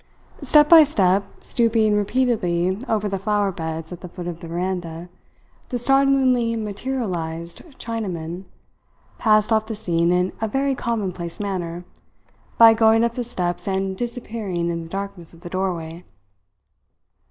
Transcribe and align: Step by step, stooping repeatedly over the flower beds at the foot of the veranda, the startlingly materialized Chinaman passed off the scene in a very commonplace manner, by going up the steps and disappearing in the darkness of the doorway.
Step 0.41 0.67
by 0.67 0.83
step, 0.83 1.23
stooping 1.43 1.95
repeatedly 1.95 2.75
over 2.89 3.07
the 3.07 3.19
flower 3.19 3.51
beds 3.51 3.93
at 3.93 4.01
the 4.01 4.09
foot 4.09 4.25
of 4.25 4.39
the 4.39 4.47
veranda, 4.47 5.09
the 5.69 5.77
startlingly 5.77 6.55
materialized 6.55 7.61
Chinaman 7.79 8.45
passed 9.19 9.51
off 9.53 9.67
the 9.67 9.75
scene 9.75 10.11
in 10.11 10.33
a 10.41 10.47
very 10.47 10.73
commonplace 10.73 11.39
manner, 11.39 11.83
by 12.57 12.73
going 12.73 13.03
up 13.03 13.13
the 13.13 13.23
steps 13.23 13.67
and 13.67 13.95
disappearing 13.95 14.69
in 14.71 14.81
the 14.85 14.89
darkness 14.89 15.35
of 15.35 15.41
the 15.41 15.49
doorway. 15.51 16.03